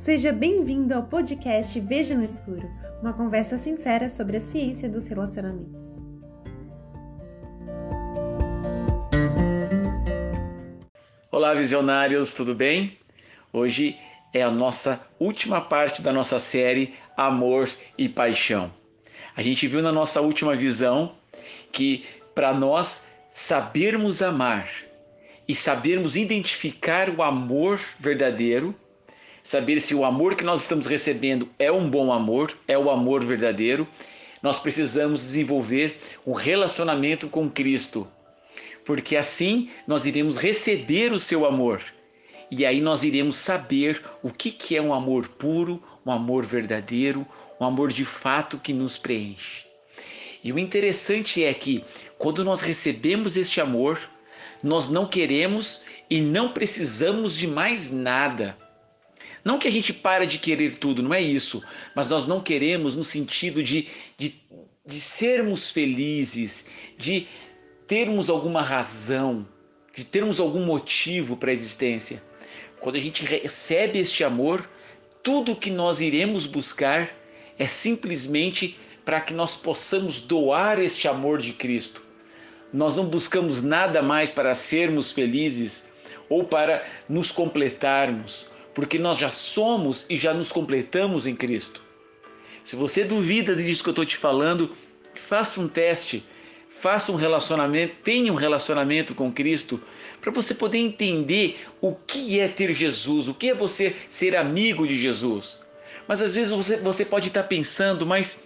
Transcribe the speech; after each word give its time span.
Seja 0.00 0.32
bem-vindo 0.32 0.94
ao 0.94 1.02
podcast 1.02 1.78
Veja 1.78 2.14
no 2.14 2.24
Escuro, 2.24 2.66
uma 3.02 3.12
conversa 3.12 3.58
sincera 3.58 4.08
sobre 4.08 4.38
a 4.38 4.40
ciência 4.40 4.88
dos 4.88 5.06
relacionamentos. 5.06 6.02
Olá, 11.30 11.52
visionários, 11.52 12.32
tudo 12.32 12.54
bem? 12.54 12.96
Hoje 13.52 13.94
é 14.32 14.40
a 14.40 14.50
nossa 14.50 14.98
última 15.18 15.60
parte 15.60 16.00
da 16.00 16.14
nossa 16.14 16.38
série 16.38 16.94
Amor 17.14 17.70
e 17.98 18.08
Paixão. 18.08 18.72
A 19.36 19.42
gente 19.42 19.68
viu 19.68 19.82
na 19.82 19.92
nossa 19.92 20.22
última 20.22 20.56
visão 20.56 21.14
que 21.70 22.06
para 22.34 22.54
nós 22.54 23.02
sabermos 23.34 24.22
amar 24.22 24.66
e 25.46 25.54
sabermos 25.54 26.16
identificar 26.16 27.10
o 27.10 27.22
amor 27.22 27.78
verdadeiro, 27.98 28.74
saber 29.50 29.80
se 29.80 29.96
o 29.96 30.04
amor 30.04 30.36
que 30.36 30.44
nós 30.44 30.60
estamos 30.60 30.86
recebendo 30.86 31.48
é 31.58 31.72
um 31.72 31.90
bom 31.90 32.12
amor, 32.12 32.56
é 32.68 32.78
o 32.78 32.88
amor 32.88 33.24
verdadeiro, 33.24 33.84
nós 34.40 34.60
precisamos 34.60 35.22
desenvolver 35.22 35.98
um 36.24 36.34
relacionamento 36.34 37.26
com 37.26 37.50
Cristo, 37.50 38.06
porque 38.84 39.16
assim 39.16 39.68
nós 39.88 40.06
iremos 40.06 40.36
receber 40.36 41.12
o 41.12 41.18
seu 41.18 41.44
amor. 41.44 41.82
E 42.48 42.64
aí 42.64 42.80
nós 42.80 43.02
iremos 43.02 43.34
saber 43.38 44.00
o 44.22 44.30
que, 44.30 44.52
que 44.52 44.76
é 44.76 44.80
um 44.80 44.94
amor 44.94 45.26
puro, 45.30 45.82
um 46.06 46.12
amor 46.12 46.46
verdadeiro, 46.46 47.26
um 47.58 47.64
amor 47.64 47.92
de 47.92 48.04
fato 48.04 48.56
que 48.56 48.72
nos 48.72 48.96
preenche. 48.96 49.64
E 50.44 50.52
o 50.52 50.60
interessante 50.60 51.42
é 51.42 51.52
que 51.52 51.84
quando 52.16 52.44
nós 52.44 52.60
recebemos 52.60 53.36
este 53.36 53.60
amor, 53.60 53.98
nós 54.62 54.86
não 54.86 55.08
queremos 55.08 55.82
e 56.08 56.20
não 56.20 56.52
precisamos 56.52 57.36
de 57.36 57.48
mais 57.48 57.90
nada. 57.90 58.56
Não 59.44 59.58
que 59.58 59.68
a 59.68 59.70
gente 59.70 59.92
para 59.92 60.26
de 60.26 60.38
querer 60.38 60.74
tudo, 60.74 61.02
não 61.02 61.14
é 61.14 61.20
isso, 61.20 61.62
mas 61.94 62.10
nós 62.10 62.26
não 62.26 62.40
queremos 62.40 62.94
no 62.94 63.04
sentido 63.04 63.62
de, 63.62 63.88
de, 64.18 64.34
de 64.84 65.00
sermos 65.00 65.70
felizes, 65.70 66.66
de 66.98 67.26
termos 67.86 68.28
alguma 68.28 68.62
razão, 68.62 69.46
de 69.94 70.04
termos 70.04 70.38
algum 70.38 70.64
motivo 70.64 71.36
para 71.36 71.50
a 71.50 71.52
existência. 71.52 72.22
Quando 72.80 72.96
a 72.96 73.00
gente 73.00 73.24
recebe 73.24 73.98
este 73.98 74.24
amor, 74.24 74.68
tudo 75.22 75.56
que 75.56 75.70
nós 75.70 76.00
iremos 76.00 76.46
buscar 76.46 77.10
é 77.58 77.66
simplesmente 77.66 78.76
para 79.04 79.20
que 79.20 79.34
nós 79.34 79.54
possamos 79.54 80.20
doar 80.20 80.78
este 80.78 81.08
amor 81.08 81.38
de 81.38 81.52
Cristo. 81.52 82.02
Nós 82.72 82.94
não 82.94 83.04
buscamos 83.04 83.62
nada 83.62 84.00
mais 84.00 84.30
para 84.30 84.54
sermos 84.54 85.10
felizes 85.10 85.84
ou 86.28 86.44
para 86.44 86.86
nos 87.08 87.30
completarmos, 87.30 88.46
porque 88.80 88.98
nós 88.98 89.18
já 89.18 89.28
somos 89.28 90.06
e 90.08 90.16
já 90.16 90.32
nos 90.32 90.50
completamos 90.50 91.26
em 91.26 91.36
Cristo. 91.36 91.82
Se 92.64 92.74
você 92.74 93.04
duvida 93.04 93.54
disso 93.54 93.82
que 93.82 93.90
eu 93.90 93.92
estou 93.92 94.06
te 94.06 94.16
falando, 94.16 94.74
faça 95.14 95.60
um 95.60 95.68
teste, 95.68 96.24
faça 96.70 97.12
um 97.12 97.14
relacionamento, 97.14 97.96
tenha 98.02 98.32
um 98.32 98.36
relacionamento 98.36 99.14
com 99.14 99.30
Cristo, 99.30 99.78
para 100.18 100.32
você 100.32 100.54
poder 100.54 100.78
entender 100.78 101.60
o 101.78 101.94
que 101.94 102.40
é 102.40 102.48
ter 102.48 102.72
Jesus, 102.72 103.28
o 103.28 103.34
que 103.34 103.50
é 103.50 103.54
você 103.54 103.94
ser 104.08 104.34
amigo 104.34 104.88
de 104.88 104.98
Jesus. 104.98 105.58
Mas 106.08 106.22
às 106.22 106.34
vezes 106.34 106.50
você, 106.50 106.78
você 106.78 107.04
pode 107.04 107.28
estar 107.28 107.42
pensando, 107.42 108.06
mas 108.06 108.42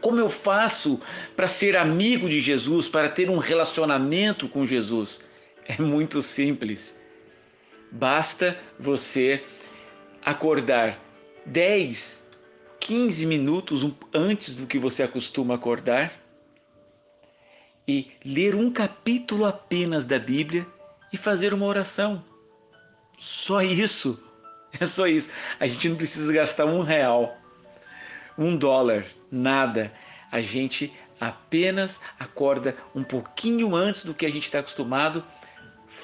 como 0.00 0.18
eu 0.18 0.28
faço 0.28 1.00
para 1.36 1.46
ser 1.46 1.76
amigo 1.76 2.28
de 2.28 2.40
Jesus, 2.40 2.88
para 2.88 3.08
ter 3.08 3.30
um 3.30 3.38
relacionamento 3.38 4.48
com 4.48 4.66
Jesus? 4.66 5.20
É 5.64 5.80
muito 5.80 6.20
simples. 6.20 7.00
Basta 7.92 8.58
você 8.78 9.44
acordar 10.24 10.98
10, 11.46 12.26
15 12.80 13.26
minutos 13.26 13.86
antes 14.12 14.54
do 14.54 14.66
que 14.66 14.78
você 14.78 15.02
acostuma 15.02 15.54
acordar 15.54 16.12
e 17.86 18.10
ler 18.24 18.54
um 18.54 18.72
capítulo 18.72 19.44
apenas 19.44 20.04
da 20.04 20.18
Bíblia 20.18 20.66
e 21.12 21.16
fazer 21.16 21.52
uma 21.52 21.66
oração. 21.66 22.24
Só 23.18 23.62
isso. 23.62 24.18
É 24.80 24.86
só 24.86 25.06
isso. 25.06 25.28
A 25.60 25.66
gente 25.66 25.86
não 25.86 25.96
precisa 25.96 26.32
gastar 26.32 26.64
um 26.64 26.80
real 26.80 27.36
um 28.36 28.56
dólar, 28.56 29.06
nada. 29.30 29.92
A 30.30 30.40
gente 30.40 30.92
apenas 31.20 32.00
acorda 32.18 32.76
um 32.94 33.04
pouquinho 33.04 33.76
antes 33.76 34.04
do 34.04 34.14
que 34.14 34.26
a 34.26 34.30
gente 34.30 34.44
está 34.44 34.58
acostumado, 34.58 35.24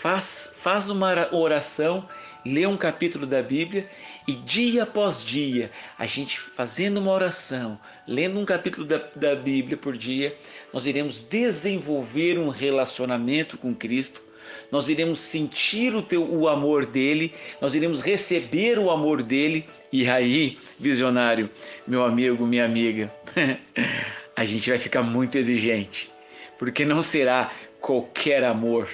faz, 0.01 0.55
faz 0.61 0.89
uma 0.89 1.35
oração, 1.35 2.09
lê 2.45 2.67
um 2.67 2.77
capítulo 2.77 3.27
da 3.27 3.43
Bíblia 3.43 3.89
e 4.27 4.33
dia 4.33 4.85
após 4.85 5.25
dia, 5.25 5.71
a 5.99 6.07
gente 6.07 6.39
fazendo 6.39 6.99
uma 6.99 7.13
oração, 7.13 7.79
lendo 8.07 8.39
um 8.39 8.45
capítulo 8.45 8.87
da, 8.87 9.03
da 9.15 9.35
Bíblia 9.35 9.77
por 9.77 9.97
dia, 9.97 10.37
nós 10.73 10.87
iremos 10.87 11.21
desenvolver 11.21 12.39
um 12.39 12.49
relacionamento 12.49 13.57
com 13.57 13.75
Cristo 13.75 14.29
nós 14.71 14.89
iremos 14.89 15.21
sentir 15.21 15.95
o, 15.95 16.03
teu, 16.03 16.23
o 16.23 16.49
amor 16.49 16.85
dele, 16.85 17.33
nós 17.61 17.75
iremos 17.75 18.03
receber 18.03 18.79
o 18.79 18.91
amor 18.91 19.23
dele, 19.23 19.67
e 19.93 20.09
aí, 20.09 20.59
visionário, 20.79 21.49
meu 21.87 22.05
amigo, 22.05 22.47
minha 22.47 22.65
amiga, 22.65 23.13
a 24.37 24.45
gente 24.45 24.69
vai 24.69 24.79
ficar 24.79 25.03
muito 25.03 25.39
exigente, 25.39 26.11
porque 26.59 26.85
não 26.85 27.03
será 27.03 27.51
qualquer 27.81 28.45
amor 28.45 28.89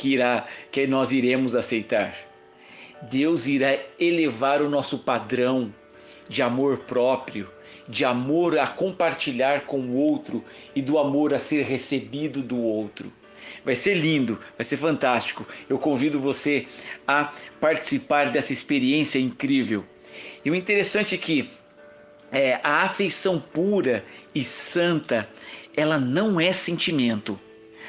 que 0.00 0.14
irá 0.14 0.46
que 0.72 0.86
nós 0.86 1.12
iremos 1.12 1.54
aceitar. 1.54 2.16
Deus 3.02 3.46
irá 3.46 3.78
elevar 3.98 4.62
o 4.62 4.70
nosso 4.70 5.00
padrão 5.00 5.74
de 6.26 6.40
amor 6.40 6.78
próprio, 6.78 7.50
de 7.86 8.02
amor 8.02 8.58
a 8.58 8.66
compartilhar 8.66 9.66
com 9.66 9.78
o 9.78 9.96
outro 9.96 10.42
e 10.74 10.80
do 10.80 10.98
amor 10.98 11.34
a 11.34 11.38
ser 11.38 11.66
recebido 11.66 12.40
do 12.40 12.56
outro. 12.58 13.12
Vai 13.62 13.76
ser 13.76 13.92
lindo, 13.92 14.38
vai 14.56 14.64
ser 14.64 14.78
fantástico. 14.78 15.46
Eu 15.68 15.78
convido 15.78 16.18
você 16.18 16.66
a 17.06 17.34
participar 17.60 18.30
dessa 18.30 18.54
experiência 18.54 19.18
incrível. 19.18 19.84
E 20.42 20.50
o 20.50 20.54
interessante 20.54 21.14
é 21.14 21.18
que 21.18 21.50
é, 22.32 22.58
a 22.62 22.84
afeição 22.84 23.38
pura 23.38 24.02
e 24.34 24.42
santa, 24.44 25.28
ela 25.76 25.98
não 25.98 26.40
é 26.40 26.54
sentimento, 26.54 27.38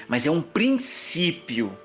mas 0.10 0.28
é 0.28 0.32
um 0.32 0.42
princípio. 0.42 1.78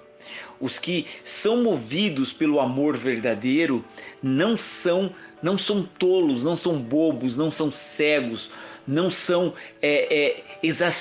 Os 0.61 0.79
que 0.79 1.07
são 1.23 1.63
movidos 1.63 2.33
pelo 2.33 2.61
amor 2.61 2.97
verdadeiro 2.97 3.85
não 4.23 4.57
são 4.57 5.15
não 5.43 5.59
são 5.59 5.83
tolos, 5.83 6.43
não 6.43 6.57
são 6.57 6.79
bobos, 6.79 7.37
não 7.37 7.51
são 7.51 7.71
cegos, 7.71 8.51
não 8.87 9.11
são 9.11 9.53
é, 9.83 10.17
é, 10.17 10.45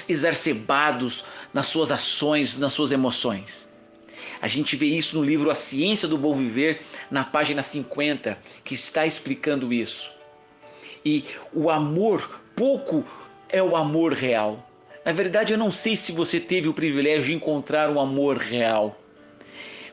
exacerbados 0.09 1.23
nas 1.53 1.67
suas 1.67 1.89
ações, 1.89 2.57
nas 2.57 2.73
suas 2.73 2.91
emoções. 2.91 3.67
A 4.41 4.47
gente 4.47 4.75
vê 4.75 4.87
isso 4.87 5.17
no 5.17 5.23
livro 5.23 5.49
A 5.49 5.55
Ciência 5.55 6.07
do 6.07 6.17
Bom 6.17 6.35
Viver, 6.35 6.81
na 7.09 7.23
página 7.23 7.63
50, 7.63 8.37
que 8.63 8.73
está 8.73 9.05
explicando 9.05 9.71
isso. 9.71 10.11
E 11.03 11.23
o 11.53 11.69
amor, 11.69 12.41
pouco 12.55 13.05
é 13.47 13.63
o 13.63 13.75
amor 13.75 14.13
real. 14.13 14.69
Na 15.05 15.11
verdade, 15.11 15.53
eu 15.53 15.57
não 15.57 15.71
sei 15.71 15.95
se 15.95 16.11
você 16.11 16.39
teve 16.39 16.67
o 16.67 16.73
privilégio 16.73 17.25
de 17.25 17.33
encontrar 17.33 17.89
um 17.89 17.99
amor 17.99 18.37
real. 18.37 18.99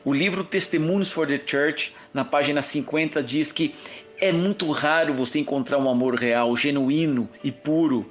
O 0.05 0.11
livro 0.11 0.43
Testemunhos 0.43 1.09
for 1.09 1.25
the 1.25 1.39
Church, 1.45 1.93
na 2.13 2.25
página 2.25 2.61
50, 2.61 3.23
diz 3.23 3.53
que 3.53 3.73
é 4.19 4.33
muito 4.33 4.69
raro 4.71 5.13
você 5.13 5.39
encontrar 5.39 5.77
um 5.77 5.89
amor 5.89 6.15
real, 6.15 6.55
genuíno 6.57 7.29
e 7.41 7.51
puro. 7.51 8.05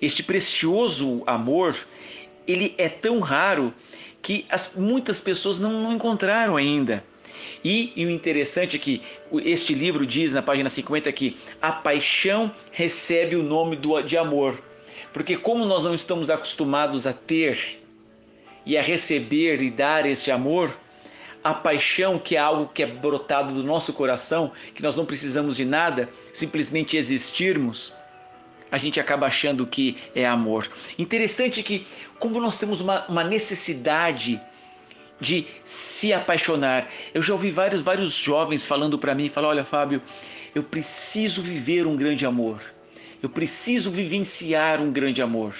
Este 0.00 0.22
precioso 0.22 1.22
amor, 1.26 1.76
ele 2.46 2.74
é 2.78 2.88
tão 2.88 3.20
raro 3.20 3.74
que 4.22 4.46
as, 4.48 4.70
muitas 4.74 5.20
pessoas 5.20 5.58
não, 5.58 5.82
não 5.82 5.92
encontraram 5.92 6.56
ainda. 6.56 7.04
E, 7.62 7.92
e, 7.94 8.06
o 8.06 8.10
interessante 8.10 8.76
é 8.76 8.78
que 8.78 9.02
este 9.44 9.74
livro 9.74 10.06
diz 10.06 10.32
na 10.32 10.40
página 10.40 10.70
50 10.70 11.12
que 11.12 11.36
a 11.60 11.70
paixão 11.70 12.50
recebe 12.72 13.36
o 13.36 13.42
nome 13.42 13.76
do, 13.76 14.00
de 14.00 14.16
amor. 14.16 14.58
Porque 15.12 15.36
como 15.36 15.66
nós 15.66 15.84
não 15.84 15.94
estamos 15.94 16.30
acostumados 16.30 17.06
a 17.06 17.12
ter 17.12 17.78
e 18.64 18.78
a 18.78 18.82
receber 18.82 19.60
e 19.60 19.70
dar 19.70 20.06
este 20.06 20.30
amor, 20.30 20.74
a 21.46 21.54
paixão, 21.54 22.18
que 22.18 22.34
é 22.34 22.40
algo 22.40 22.68
que 22.74 22.82
é 22.82 22.86
brotado 22.86 23.54
do 23.54 23.62
nosso 23.62 23.92
coração, 23.92 24.50
que 24.74 24.82
nós 24.82 24.96
não 24.96 25.06
precisamos 25.06 25.56
de 25.56 25.64
nada, 25.64 26.08
simplesmente 26.32 26.96
existirmos, 26.96 27.92
a 28.68 28.78
gente 28.78 28.98
acaba 28.98 29.28
achando 29.28 29.64
que 29.64 29.96
é 30.12 30.26
amor. 30.26 30.68
Interessante 30.98 31.62
que, 31.62 31.86
como 32.18 32.40
nós 32.40 32.58
temos 32.58 32.80
uma, 32.80 33.06
uma 33.06 33.22
necessidade 33.22 34.40
de 35.20 35.46
se 35.62 36.12
apaixonar, 36.12 36.88
eu 37.14 37.22
já 37.22 37.32
ouvi 37.32 37.52
vários, 37.52 37.80
vários 37.80 38.12
jovens 38.12 38.64
falando 38.64 38.98
para 38.98 39.14
mim, 39.14 39.28
falam, 39.28 39.50
olha 39.50 39.62
Fábio, 39.62 40.02
eu 40.52 40.64
preciso 40.64 41.42
viver 41.42 41.86
um 41.86 41.94
grande 41.94 42.26
amor, 42.26 42.60
eu 43.22 43.28
preciso 43.28 43.88
vivenciar 43.88 44.82
um 44.82 44.90
grande 44.90 45.22
amor. 45.22 45.54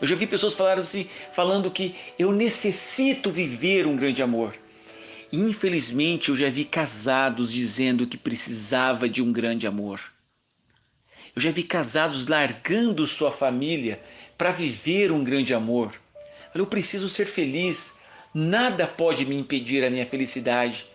Eu 0.00 0.06
já 0.08 0.16
vi 0.16 0.26
pessoas 0.26 0.52
falar 0.52 0.80
assim, 0.80 1.06
falando 1.32 1.70
que 1.70 1.94
eu 2.18 2.32
necessito 2.32 3.30
viver 3.30 3.86
um 3.86 3.94
grande 3.94 4.20
amor. 4.20 4.52
Infelizmente, 5.32 6.28
eu 6.28 6.36
já 6.36 6.48
vi 6.48 6.64
casados 6.64 7.52
dizendo 7.52 8.06
que 8.06 8.16
precisava 8.16 9.08
de 9.08 9.22
um 9.22 9.32
grande 9.32 9.66
amor. 9.66 10.00
Eu 11.34 11.42
já 11.42 11.50
vi 11.50 11.62
casados 11.62 12.26
largando 12.26 13.06
sua 13.06 13.30
família 13.30 14.00
para 14.38 14.52
viver 14.52 15.10
um 15.12 15.24
grande 15.24 15.52
amor. 15.52 15.92
Eu 16.54 16.66
preciso 16.66 17.08
ser 17.08 17.26
feliz. 17.26 17.94
Nada 18.32 18.86
pode 18.86 19.24
me 19.26 19.36
impedir 19.36 19.84
a 19.84 19.90
minha 19.90 20.06
felicidade. 20.06 20.86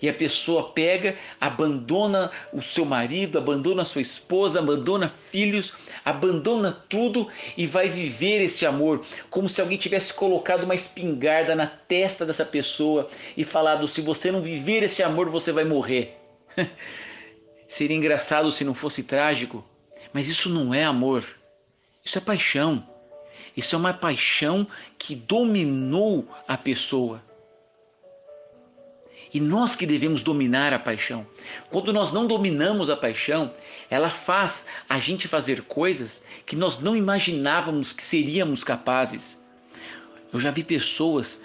E 0.00 0.08
a 0.08 0.14
pessoa 0.14 0.70
pega, 0.70 1.16
abandona 1.40 2.30
o 2.52 2.62
seu 2.62 2.84
marido, 2.84 3.38
abandona 3.38 3.82
a 3.82 3.84
sua 3.84 4.00
esposa, 4.00 4.58
abandona 4.58 5.12
filhos, 5.30 5.72
abandona 6.04 6.72
tudo 6.88 7.28
e 7.56 7.66
vai 7.66 7.88
viver 7.88 8.42
esse 8.42 8.64
amor, 8.64 9.04
como 9.28 9.48
se 9.48 9.60
alguém 9.60 9.78
tivesse 9.78 10.12
colocado 10.12 10.64
uma 10.64 10.74
espingarda 10.74 11.54
na 11.54 11.66
testa 11.66 12.24
dessa 12.24 12.44
pessoa 12.44 13.08
e 13.36 13.44
falado: 13.44 13.86
se 13.86 14.00
você 14.00 14.30
não 14.30 14.42
viver 14.42 14.82
esse 14.82 15.02
amor, 15.02 15.28
você 15.28 15.52
vai 15.52 15.64
morrer. 15.64 16.16
Seria 17.68 17.96
engraçado 17.96 18.50
se 18.50 18.64
não 18.64 18.74
fosse 18.74 19.02
trágico, 19.02 19.64
mas 20.12 20.28
isso 20.28 20.48
não 20.48 20.74
é 20.74 20.84
amor, 20.84 21.24
isso 22.04 22.18
é 22.18 22.20
paixão. 22.20 22.84
Isso 23.56 23.74
é 23.74 23.78
uma 23.78 23.92
paixão 23.92 24.66
que 24.98 25.14
dominou 25.14 26.26
a 26.46 26.56
pessoa. 26.56 27.22
E 29.32 29.40
nós 29.40 29.76
que 29.76 29.86
devemos 29.86 30.22
dominar 30.22 30.72
a 30.72 30.78
paixão. 30.78 31.26
Quando 31.70 31.92
nós 31.92 32.12
não 32.12 32.26
dominamos 32.26 32.90
a 32.90 32.96
paixão, 32.96 33.54
ela 33.88 34.08
faz 34.08 34.66
a 34.88 34.98
gente 34.98 35.28
fazer 35.28 35.62
coisas 35.62 36.22
que 36.44 36.56
nós 36.56 36.80
não 36.80 36.96
imaginávamos 36.96 37.92
que 37.92 38.02
seríamos 38.02 38.64
capazes. 38.64 39.40
Eu 40.32 40.40
já 40.40 40.50
vi 40.50 40.64
pessoas 40.64 41.40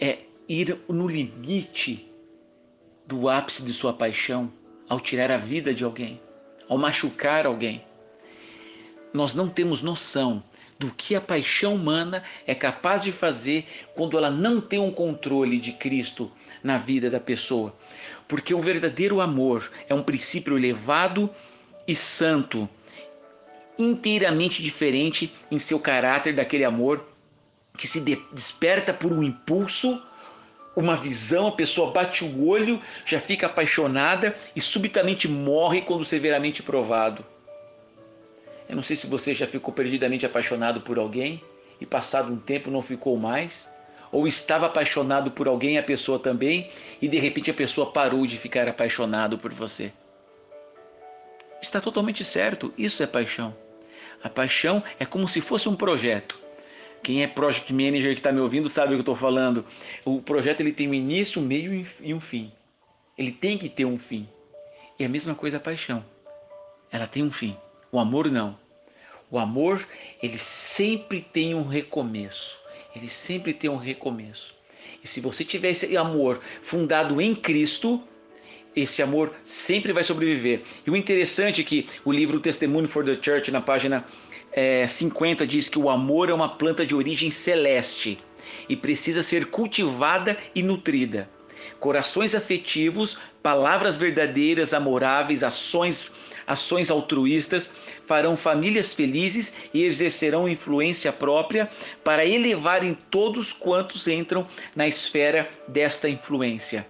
é, 0.00 0.20
ir 0.48 0.78
no 0.88 1.06
limite 1.06 2.10
do 3.06 3.28
ápice 3.28 3.62
de 3.62 3.72
sua 3.72 3.92
paixão 3.92 4.50
ao 4.88 5.00
tirar 5.00 5.30
a 5.30 5.38
vida 5.38 5.74
de 5.74 5.84
alguém, 5.84 6.20
ao 6.68 6.78
machucar 6.78 7.46
alguém. 7.46 7.84
Nós 9.12 9.34
não 9.34 9.48
temos 9.48 9.82
noção 9.82 10.42
do 10.78 10.90
que 10.90 11.14
a 11.14 11.20
paixão 11.20 11.74
humana 11.74 12.22
é 12.46 12.54
capaz 12.54 13.02
de 13.02 13.12
fazer 13.12 13.66
quando 13.94 14.16
ela 14.16 14.30
não 14.30 14.60
tem 14.60 14.78
um 14.78 14.90
controle 14.90 15.58
de 15.58 15.72
Cristo 15.72 16.30
na 16.62 16.76
vida 16.76 17.08
da 17.08 17.20
pessoa. 17.20 17.74
Porque 18.28 18.54
o 18.54 18.60
verdadeiro 18.60 19.20
amor 19.20 19.70
é 19.88 19.94
um 19.94 20.02
princípio 20.02 20.56
elevado 20.56 21.30
e 21.86 21.94
santo, 21.94 22.68
inteiramente 23.78 24.62
diferente 24.62 25.32
em 25.50 25.58
seu 25.58 25.78
caráter 25.78 26.34
daquele 26.34 26.64
amor 26.64 27.06
que 27.76 27.86
se 27.86 28.00
desperta 28.00 28.92
por 28.92 29.12
um 29.12 29.22
impulso, 29.22 30.02
uma 30.74 30.96
visão, 30.96 31.46
a 31.46 31.52
pessoa 31.52 31.92
bate 31.92 32.24
o 32.24 32.46
olho, 32.46 32.80
já 33.04 33.20
fica 33.20 33.46
apaixonada 33.46 34.36
e 34.54 34.60
subitamente 34.60 35.28
morre 35.28 35.82
quando 35.82 36.04
severamente 36.04 36.62
provado. 36.62 37.24
Eu 38.68 38.76
não 38.76 38.82
sei 38.82 38.96
se 38.96 39.06
você 39.06 39.32
já 39.32 39.46
ficou 39.46 39.72
perdidamente 39.72 40.26
apaixonado 40.26 40.80
por 40.80 40.98
alguém 40.98 41.42
e 41.80 41.86
passado 41.86 42.32
um 42.32 42.38
tempo 42.38 42.70
não 42.70 42.82
ficou 42.82 43.16
mais, 43.16 43.70
ou 44.10 44.26
estava 44.26 44.66
apaixonado 44.66 45.30
por 45.30 45.46
alguém 45.46 45.78
a 45.78 45.82
pessoa 45.82 46.18
também, 46.18 46.70
e 47.00 47.08
de 47.08 47.18
repente 47.18 47.50
a 47.50 47.54
pessoa 47.54 47.92
parou 47.92 48.26
de 48.26 48.38
ficar 48.38 48.68
apaixonado 48.68 49.38
por 49.38 49.52
você. 49.52 49.92
Está 51.60 51.80
totalmente 51.80 52.24
certo, 52.24 52.72
isso 52.78 53.02
é 53.02 53.06
paixão. 53.06 53.54
A 54.22 54.28
paixão 54.28 54.82
é 54.98 55.04
como 55.04 55.28
se 55.28 55.40
fosse 55.40 55.68
um 55.68 55.76
projeto. 55.76 56.38
Quem 57.02 57.22
é 57.22 57.26
project 57.26 57.72
manager 57.72 58.12
que 58.12 58.20
está 58.20 58.32
me 58.32 58.40
ouvindo 58.40 58.68
sabe 58.68 58.88
o 58.88 58.90
que 58.90 58.96
eu 58.96 59.00
estou 59.00 59.16
falando. 59.16 59.64
O 60.04 60.20
projeto 60.20 60.60
ele 60.60 60.72
tem 60.72 60.88
um 60.88 60.94
início, 60.94 61.40
um 61.40 61.44
meio 61.44 61.86
e 62.00 62.12
um 62.12 62.20
fim. 62.20 62.50
Ele 63.16 63.30
tem 63.30 63.56
que 63.56 63.68
ter 63.68 63.84
um 63.84 63.98
fim. 63.98 64.28
E 64.98 65.04
a 65.04 65.08
mesma 65.08 65.34
coisa 65.34 65.58
a 65.58 65.60
paixão. 65.60 66.04
Ela 66.90 67.06
tem 67.06 67.22
um 67.22 67.30
fim. 67.30 67.56
O 67.90 67.98
amor 67.98 68.30
não. 68.30 68.58
O 69.30 69.38
amor, 69.38 69.86
ele 70.22 70.38
sempre 70.38 71.20
tem 71.20 71.54
um 71.54 71.66
recomeço. 71.66 72.60
Ele 72.94 73.08
sempre 73.08 73.52
tem 73.52 73.68
um 73.68 73.76
recomeço. 73.76 74.54
E 75.02 75.08
se 75.08 75.20
você 75.20 75.44
tiver 75.44 75.70
esse 75.70 75.96
amor 75.96 76.40
fundado 76.62 77.20
em 77.20 77.34
Cristo, 77.34 78.02
esse 78.74 79.02
amor 79.02 79.32
sempre 79.44 79.92
vai 79.92 80.04
sobreviver. 80.04 80.62
E 80.86 80.90
o 80.90 80.96
interessante 80.96 81.60
é 81.60 81.64
que 81.64 81.88
o 82.04 82.12
livro 82.12 82.40
Testemunho 82.40 82.88
for 82.88 83.04
the 83.04 83.18
Church, 83.20 83.50
na 83.50 83.60
página 83.60 84.04
é, 84.52 84.86
50, 84.86 85.46
diz 85.46 85.68
que 85.68 85.78
o 85.78 85.90
amor 85.90 86.28
é 86.28 86.34
uma 86.34 86.48
planta 86.48 86.84
de 86.84 86.94
origem 86.94 87.30
celeste 87.30 88.18
e 88.68 88.76
precisa 88.76 89.22
ser 89.22 89.46
cultivada 89.46 90.36
e 90.54 90.62
nutrida. 90.62 91.28
Corações 91.80 92.34
afetivos, 92.34 93.18
palavras 93.42 93.96
verdadeiras, 93.96 94.72
amoráveis, 94.72 95.42
ações 95.42 96.10
ações 96.46 96.90
altruístas, 96.90 97.70
farão 98.06 98.36
famílias 98.36 98.94
felizes 98.94 99.52
e 99.74 99.84
exercerão 99.84 100.48
influência 100.48 101.12
própria 101.12 101.68
para 102.04 102.24
elevarem 102.24 102.96
todos 103.10 103.52
quantos 103.52 104.06
entram 104.06 104.46
na 104.74 104.86
esfera 104.86 105.48
desta 105.68 106.08
influência. 106.08 106.86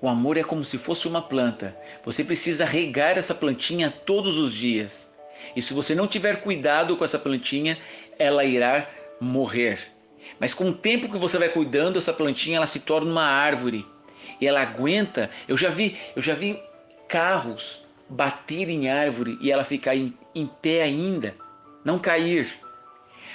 O 0.00 0.08
amor 0.08 0.36
é 0.36 0.44
como 0.44 0.64
se 0.64 0.78
fosse 0.78 1.08
uma 1.08 1.20
planta. 1.20 1.76
Você 2.04 2.22
precisa 2.22 2.64
regar 2.64 3.18
essa 3.18 3.34
plantinha 3.34 3.90
todos 3.90 4.36
os 4.36 4.52
dias. 4.52 5.10
E 5.56 5.62
se 5.62 5.74
você 5.74 5.94
não 5.94 6.06
tiver 6.06 6.40
cuidado 6.40 6.96
com 6.96 7.04
essa 7.04 7.18
plantinha, 7.18 7.76
ela 8.16 8.44
irá 8.44 8.88
morrer. 9.20 9.80
Mas 10.38 10.54
com 10.54 10.68
o 10.68 10.74
tempo 10.74 11.08
que 11.10 11.18
você 11.18 11.36
vai 11.36 11.48
cuidando, 11.48 11.98
essa 11.98 12.12
plantinha 12.12 12.58
ela 12.58 12.66
se 12.66 12.80
torna 12.80 13.10
uma 13.10 13.24
árvore. 13.24 13.84
E 14.40 14.46
ela 14.46 14.62
aguenta. 14.62 15.30
Eu 15.48 15.56
já 15.56 15.68
vi, 15.68 15.96
eu 16.14 16.22
já 16.22 16.34
vi 16.34 16.60
carros 17.08 17.82
bater 18.08 18.68
em 18.68 18.88
árvore 18.88 19.38
e 19.40 19.50
ela 19.50 19.64
ficar 19.64 19.96
em, 19.96 20.14
em 20.34 20.46
pé 20.46 20.82
ainda, 20.82 21.34
não 21.84 21.98
cair. 21.98 22.48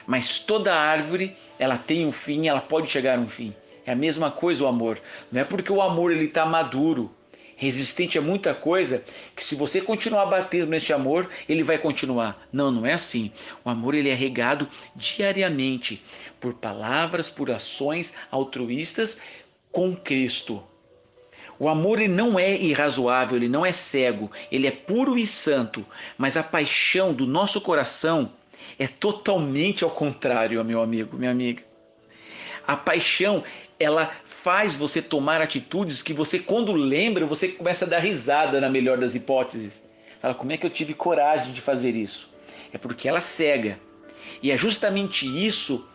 Mas 0.05 0.39
toda 0.39 0.75
árvore, 0.75 1.35
ela 1.59 1.77
tem 1.77 2.05
um 2.05 2.11
fim, 2.11 2.47
ela 2.47 2.61
pode 2.61 2.89
chegar 2.89 3.17
a 3.17 3.21
um 3.21 3.27
fim. 3.27 3.53
É 3.85 3.91
a 3.91 3.95
mesma 3.95 4.31
coisa 4.31 4.63
o 4.63 4.67
amor. 4.67 4.99
Não 5.31 5.41
é 5.41 5.43
porque 5.43 5.71
o 5.71 5.81
amor 5.81 6.11
ele 6.11 6.25
está 6.25 6.45
maduro, 6.45 7.11
resistente 7.55 8.17
a 8.17 8.21
muita 8.21 8.53
coisa, 8.53 9.03
que 9.35 9.43
se 9.43 9.55
você 9.55 9.79
continuar 9.81 10.25
batendo 10.25 10.67
nesse 10.67 10.91
amor, 10.91 11.29
ele 11.47 11.63
vai 11.63 11.77
continuar. 11.77 12.47
Não, 12.51 12.71
não 12.71 12.85
é 12.85 12.93
assim. 12.93 13.31
O 13.63 13.69
amor 13.69 13.93
ele 13.93 14.09
é 14.09 14.13
regado 14.13 14.67
diariamente 14.95 16.03
por 16.39 16.53
palavras, 16.53 17.29
por 17.29 17.51
ações 17.51 18.13
altruístas 18.31 19.19
com 19.71 19.95
Cristo. 19.95 20.63
O 21.59 21.69
amor 21.69 21.99
ele 21.99 22.13
não 22.13 22.39
é 22.39 22.55
irrazoável, 22.55 23.37
ele 23.37 23.47
não 23.47 23.65
é 23.65 23.71
cego, 23.71 24.31
ele 24.51 24.67
é 24.67 24.71
puro 24.71 25.17
e 25.17 25.25
santo, 25.25 25.85
mas 26.17 26.35
a 26.35 26.43
paixão 26.43 27.13
do 27.13 27.25
nosso 27.25 27.61
coração 27.61 28.31
é 28.77 28.87
totalmente 28.87 29.83
ao 29.83 29.91
contrário, 29.91 30.63
meu 30.63 30.81
amigo, 30.81 31.17
minha 31.17 31.31
amiga. 31.31 31.63
A 32.65 32.75
paixão, 32.75 33.43
ela 33.79 34.11
faz 34.25 34.75
você 34.75 35.01
tomar 35.01 35.41
atitudes 35.41 36.01
que 36.01 36.13
você, 36.13 36.39
quando 36.39 36.73
lembra, 36.73 37.25
você 37.25 37.49
começa 37.49 37.85
a 37.85 37.87
dar 37.87 37.99
risada 37.99 38.59
na 38.59 38.69
melhor 38.69 38.97
das 38.97 39.13
hipóteses. 39.13 39.83
Fala, 40.21 40.33
como 40.33 40.51
é 40.51 40.57
que 40.57 40.65
eu 40.65 40.69
tive 40.69 40.93
coragem 40.93 41.53
de 41.53 41.61
fazer 41.61 41.95
isso? 41.95 42.29
É 42.71 42.77
porque 42.77 43.07
ela 43.07 43.19
cega. 43.19 43.79
E 44.41 44.51
é 44.51 44.57
justamente 44.57 45.25
isso 45.25 45.85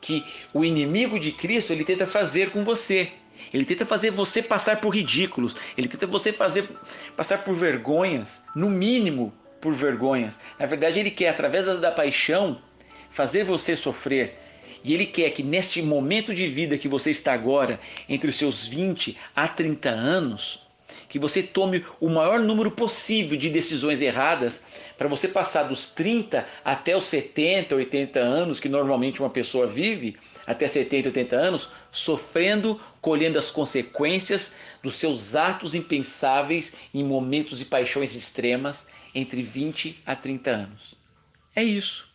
que 0.00 0.24
o 0.52 0.64
inimigo 0.64 1.18
de 1.18 1.32
Cristo 1.32 1.72
ele 1.72 1.84
tenta 1.84 2.06
fazer 2.06 2.50
com 2.50 2.64
você. 2.64 3.12
Ele 3.54 3.64
tenta 3.64 3.86
fazer 3.86 4.10
você 4.10 4.42
passar 4.42 4.80
por 4.80 4.90
ridículos. 4.90 5.54
Ele 5.78 5.86
tenta 5.86 6.08
você 6.08 6.32
fazer 6.32 6.68
passar 7.16 7.44
por 7.44 7.54
vergonhas, 7.54 8.42
no 8.54 8.68
mínimo 8.68 9.32
por 9.60 9.72
vergonhas. 9.72 10.36
Na 10.58 10.66
verdade, 10.66 10.98
ele 10.98 11.10
quer 11.12 11.28
através 11.28 11.64
da, 11.64 11.76
da 11.76 11.92
paixão 11.92 12.60
fazer 13.10 13.44
você 13.44 13.76
sofrer. 13.76 14.40
E 14.82 14.92
ele 14.92 15.06
quer 15.06 15.30
que 15.30 15.42
neste 15.44 15.80
momento 15.80 16.34
de 16.34 16.48
vida 16.48 16.76
que 16.76 16.88
você 16.88 17.12
está 17.12 17.32
agora, 17.32 17.78
entre 18.08 18.28
os 18.28 18.36
seus 18.36 18.66
20 18.66 19.16
a 19.36 19.46
30 19.46 19.88
anos, 19.88 20.66
que 21.08 21.18
você 21.18 21.40
tome 21.40 21.84
o 22.00 22.08
maior 22.08 22.40
número 22.40 22.72
possível 22.72 23.38
de 23.38 23.48
decisões 23.48 24.02
erradas 24.02 24.60
para 24.98 25.06
você 25.06 25.28
passar 25.28 25.62
dos 25.62 25.90
30 25.90 26.44
até 26.64 26.96
os 26.96 27.04
70, 27.04 27.76
80 27.76 28.18
anos 28.18 28.58
que 28.58 28.68
normalmente 28.68 29.20
uma 29.20 29.30
pessoa 29.30 29.66
vive, 29.66 30.16
até 30.46 30.66
70, 30.66 31.08
80 31.08 31.36
anos, 31.36 31.68
sofrendo, 31.92 32.80
colhendo 33.04 33.38
as 33.38 33.50
consequências 33.50 34.50
dos 34.82 34.94
seus 34.94 35.36
atos 35.36 35.74
impensáveis 35.74 36.74
em 36.94 37.04
momentos 37.04 37.58
de 37.58 37.66
paixões 37.66 38.14
extremas 38.14 38.86
entre 39.14 39.42
20 39.42 40.00
a 40.06 40.16
30 40.16 40.50
anos. 40.50 40.94
É 41.54 41.62
isso. 41.62 42.08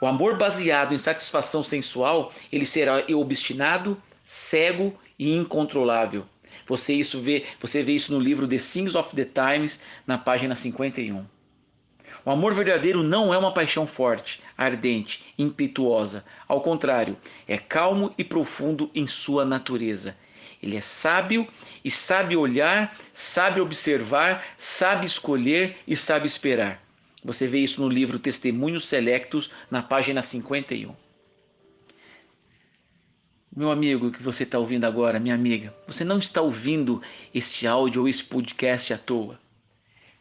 O 0.00 0.06
amor 0.06 0.38
baseado 0.38 0.94
em 0.94 0.98
satisfação 0.98 1.62
sensual, 1.62 2.32
ele 2.50 2.64
será 2.64 3.04
obstinado, 3.14 4.02
cego 4.24 4.98
e 5.18 5.34
incontrolável. 5.34 6.24
Você 6.66 6.94
isso 6.94 7.20
vê, 7.20 7.44
você 7.60 7.82
vê 7.82 7.92
isso 7.92 8.10
no 8.10 8.18
livro 8.18 8.48
The 8.48 8.56
Things 8.56 8.94
of 8.94 9.14
the 9.14 9.26
Times, 9.26 9.78
na 10.06 10.16
página 10.16 10.54
51. 10.54 11.26
O 12.26 12.30
amor 12.32 12.54
verdadeiro 12.54 13.04
não 13.04 13.32
é 13.32 13.38
uma 13.38 13.54
paixão 13.54 13.86
forte, 13.86 14.42
ardente, 14.58 15.24
impetuosa. 15.38 16.24
Ao 16.48 16.60
contrário, 16.60 17.16
é 17.46 17.56
calmo 17.56 18.12
e 18.18 18.24
profundo 18.24 18.90
em 18.92 19.06
sua 19.06 19.44
natureza. 19.44 20.16
Ele 20.60 20.76
é 20.76 20.80
sábio 20.80 21.46
e 21.84 21.90
sabe 21.90 22.36
olhar, 22.36 22.98
sabe 23.12 23.60
observar, 23.60 24.44
sabe 24.56 25.06
escolher 25.06 25.76
e 25.86 25.94
sabe 25.94 26.26
esperar. 26.26 26.82
Você 27.24 27.46
vê 27.46 27.60
isso 27.60 27.80
no 27.80 27.88
livro 27.88 28.18
Testemunhos 28.18 28.88
Selectos, 28.88 29.48
na 29.70 29.80
página 29.80 30.20
51. 30.20 30.96
Meu 33.56 33.70
amigo 33.70 34.10
que 34.10 34.20
você 34.20 34.42
está 34.42 34.58
ouvindo 34.58 34.84
agora, 34.84 35.20
minha 35.20 35.34
amiga, 35.36 35.72
você 35.86 36.02
não 36.02 36.18
está 36.18 36.42
ouvindo 36.42 37.00
este 37.32 37.68
áudio 37.68 38.02
ou 38.02 38.08
esse 38.08 38.24
podcast 38.24 38.92
à 38.92 38.98
toa. 38.98 39.45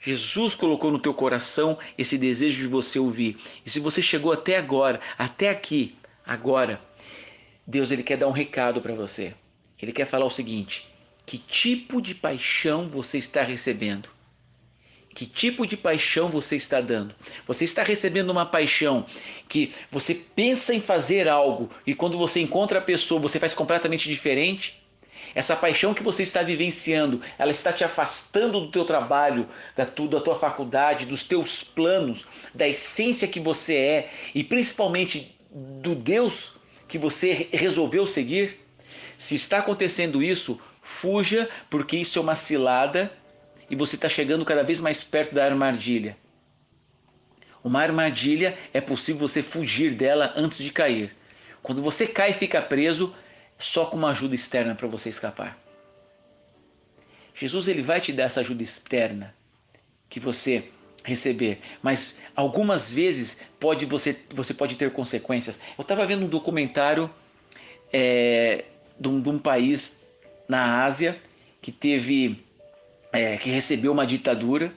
Jesus 0.05 0.53
colocou 0.53 0.91
no 0.91 0.99
teu 0.99 1.13
coração 1.13 1.79
esse 1.97 2.15
desejo 2.17 2.61
de 2.61 2.67
você 2.67 2.99
ouvir. 2.99 3.37
E 3.65 3.69
se 3.69 3.79
você 3.79 4.01
chegou 4.01 4.31
até 4.31 4.55
agora, 4.55 4.99
até 5.17 5.49
aqui, 5.49 5.95
agora, 6.23 6.79
Deus 7.65 7.89
ele 7.89 8.03
quer 8.03 8.17
dar 8.17 8.27
um 8.27 8.31
recado 8.31 8.81
para 8.81 8.93
você. 8.93 9.33
Ele 9.81 9.91
quer 9.91 10.05
falar 10.05 10.25
o 10.25 10.29
seguinte: 10.29 10.87
que 11.25 11.39
tipo 11.39 11.99
de 11.99 12.13
paixão 12.13 12.87
você 12.87 13.17
está 13.17 13.41
recebendo? 13.41 14.07
Que 15.15 15.25
tipo 15.25 15.65
de 15.65 15.75
paixão 15.75 16.29
você 16.29 16.55
está 16.55 16.79
dando? 16.81 17.15
Você 17.47 17.63
está 17.63 17.81
recebendo 17.81 18.29
uma 18.29 18.45
paixão 18.45 19.07
que 19.47 19.73
você 19.89 20.13
pensa 20.13 20.73
em 20.73 20.81
fazer 20.81 21.27
algo 21.29 21.69
e 21.87 21.95
quando 21.95 22.17
você 22.17 22.41
encontra 22.41 22.79
a 22.79 22.81
pessoa 22.81 23.19
você 23.19 23.39
faz 23.39 23.53
completamente 23.53 24.07
diferente? 24.07 24.79
Essa 25.35 25.53
paixão 25.53 25.93
que 25.93 26.01
você 26.01 26.23
está 26.23 26.41
vivenciando, 26.41 27.21
ela 27.37 27.51
está 27.51 27.73
te 27.73 27.83
afastando 27.83 28.61
do 28.61 28.71
teu 28.71 28.85
trabalho, 28.85 29.49
da, 29.75 29.85
tua, 29.85 30.07
da 30.07 30.21
tua 30.21 30.39
faculdade, 30.39 31.05
dos 31.05 31.25
teus 31.25 31.61
planos, 31.61 32.25
da 32.53 32.65
essência 32.65 33.27
que 33.27 33.41
você 33.41 33.75
é 33.75 34.11
e 34.33 34.45
principalmente 34.45 35.37
do 35.51 35.93
Deus 35.93 36.53
que 36.87 36.97
você 36.97 37.49
resolveu 37.51 38.07
seguir? 38.07 38.61
Se 39.17 39.35
está 39.35 39.57
acontecendo 39.57 40.23
isso, 40.23 40.57
fuja, 40.81 41.49
porque 41.69 41.97
isso 41.97 42.17
é 42.17 42.21
uma 42.21 42.35
cilada 42.35 43.11
e 43.69 43.75
você 43.75 43.95
está 43.95 44.07
chegando 44.07 44.45
cada 44.45 44.63
vez 44.63 44.79
mais 44.79 45.03
perto 45.03 45.35
da 45.35 45.43
armadilha. 45.43 46.15
Uma 47.61 47.81
armadilha 47.81 48.57
é 48.73 48.79
possível 48.79 49.27
você 49.27 49.41
fugir 49.41 49.95
dela 49.95 50.31
antes 50.37 50.59
de 50.59 50.71
cair. 50.71 51.13
Quando 51.61 51.81
você 51.81 52.07
cai 52.07 52.29
e 52.29 52.33
fica 52.33 52.61
preso, 52.61 53.13
só 53.59 53.85
com 53.85 53.97
uma 53.97 54.11
ajuda 54.11 54.35
externa 54.35 54.75
para 54.75 54.87
você 54.87 55.09
escapar. 55.09 55.57
Jesus 57.33 57.67
ele 57.67 57.81
vai 57.81 57.99
te 57.99 58.13
dar 58.13 58.23
essa 58.23 58.39
ajuda 58.39 58.63
externa 58.63 59.35
que 60.09 60.19
você 60.19 60.69
receber, 61.03 61.59
mas 61.81 62.15
algumas 62.35 62.89
vezes 62.89 63.37
pode 63.59 63.85
você 63.85 64.17
você 64.33 64.53
pode 64.53 64.75
ter 64.75 64.91
consequências. 64.91 65.59
Eu 65.77 65.81
estava 65.81 66.05
vendo 66.05 66.25
um 66.25 66.29
documentário 66.29 67.09
é, 67.91 68.65
de, 68.99 69.07
um, 69.07 69.21
de 69.21 69.29
um 69.29 69.37
país 69.37 69.97
na 70.47 70.83
Ásia 70.83 71.19
que 71.61 71.71
teve 71.71 72.43
é, 73.11 73.37
que 73.37 73.49
recebeu 73.49 73.91
uma 73.91 74.05
ditadura. 74.05 74.73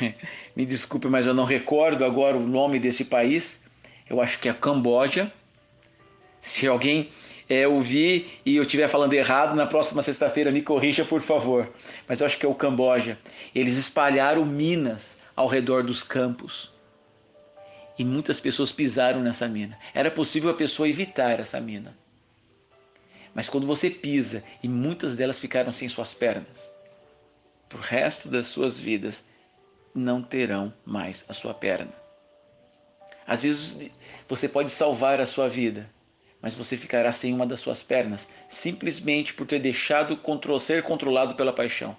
Me 0.56 0.64
desculpe, 0.64 1.08
mas 1.08 1.26
eu 1.26 1.34
não 1.34 1.44
recordo 1.44 2.04
agora 2.04 2.36
o 2.36 2.46
nome 2.46 2.78
desse 2.78 3.04
país. 3.04 3.62
Eu 4.08 4.20
acho 4.20 4.38
que 4.38 4.48
é 4.48 4.52
Camboja. 4.52 5.32
Se 6.40 6.66
alguém 6.66 7.10
é, 7.48 7.66
ouvir 7.66 8.40
e 8.44 8.56
eu 8.56 8.62
estiver 8.62 8.88
falando 8.88 9.12
errado, 9.12 9.54
na 9.54 9.66
próxima 9.66 10.02
sexta-feira 10.02 10.50
me 10.50 10.62
corrija, 10.62 11.04
por 11.04 11.20
favor. 11.20 11.72
Mas 12.08 12.20
eu 12.20 12.26
acho 12.26 12.38
que 12.38 12.46
é 12.46 12.48
o 12.48 12.54
Camboja. 12.54 13.18
Eles 13.54 13.76
espalharam 13.76 14.44
minas 14.44 15.16
ao 15.36 15.46
redor 15.46 15.82
dos 15.82 16.02
campos. 16.02 16.72
E 17.98 18.04
muitas 18.04 18.40
pessoas 18.40 18.72
pisaram 18.72 19.20
nessa 19.20 19.46
mina. 19.46 19.78
Era 19.92 20.10
possível 20.10 20.50
a 20.50 20.54
pessoa 20.54 20.88
evitar 20.88 21.38
essa 21.38 21.60
mina. 21.60 21.96
Mas 23.34 23.48
quando 23.48 23.66
você 23.66 23.90
pisa 23.90 24.42
e 24.62 24.68
muitas 24.68 25.16
delas 25.16 25.38
ficaram 25.38 25.72
sem 25.72 25.88
suas 25.88 26.14
pernas, 26.14 26.70
para 27.68 27.78
o 27.78 27.82
resto 27.82 28.28
das 28.28 28.46
suas 28.46 28.78
vidas, 28.78 29.24
não 29.94 30.22
terão 30.22 30.72
mais 30.84 31.24
a 31.28 31.32
sua 31.32 31.52
perna. 31.52 31.92
Às 33.26 33.42
vezes 33.42 33.90
você 34.28 34.48
pode 34.48 34.70
salvar 34.70 35.20
a 35.20 35.26
sua 35.26 35.48
vida, 35.48 35.90
mas 36.44 36.54
você 36.54 36.76
ficará 36.76 37.10
sem 37.10 37.32
uma 37.32 37.46
das 37.46 37.60
suas 37.60 37.82
pernas, 37.82 38.28
simplesmente 38.50 39.32
por 39.32 39.46
ter 39.46 39.58
deixado 39.58 40.20
ser 40.60 40.82
controlado 40.82 41.34
pela 41.34 41.54
paixão. 41.54 41.96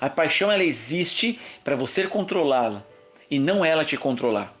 A 0.00 0.08
paixão 0.08 0.50
ela 0.50 0.64
existe 0.64 1.38
para 1.62 1.76
você 1.76 2.06
controlá-la 2.06 2.82
e 3.30 3.38
não 3.38 3.62
ela 3.62 3.84
te 3.84 3.98
controlar. 3.98 4.56